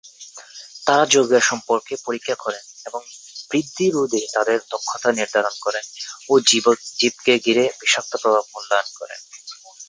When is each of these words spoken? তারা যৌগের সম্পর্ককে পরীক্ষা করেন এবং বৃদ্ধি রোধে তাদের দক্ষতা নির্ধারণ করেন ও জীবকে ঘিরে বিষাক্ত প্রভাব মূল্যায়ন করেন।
তারা 0.87 1.03
যৌগের 1.05 1.43
সম্পর্ককে 1.43 1.95
পরীক্ষা 2.05 2.35
করেন 2.35 2.63
এবং 2.85 3.01
বৃদ্ধি 3.51 3.85
রোধে 3.89 4.21
তাদের 4.33 4.57
দক্ষতা 4.71 5.09
নির্ধারণ 5.11 5.55
করেন 5.61 5.85
ও 6.29 6.33
জীবকে 6.99 7.33
ঘিরে 7.45 7.63
বিষাক্ত 7.79 8.11
প্রভাব 8.21 8.43
মূল্যায়ন 8.53 8.89
করেন। 8.99 9.19